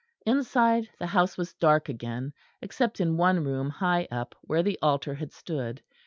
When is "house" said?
1.05-1.37